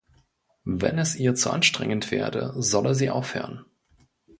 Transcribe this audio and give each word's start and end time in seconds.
Wenn 0.65 0.97
es 0.97 1.13
ihr 1.15 1.35
zu 1.35 1.51
anstrengend 1.51 2.09
werde, 2.09 2.53
solle 2.57 2.95
sie 2.95 3.11
aufhören. 3.11 3.65